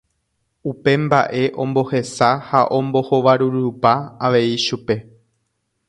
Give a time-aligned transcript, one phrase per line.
[0.61, 3.91] Ha upe mba'e ombohesa ha ombohovarurupa
[4.29, 4.95] avei chupe.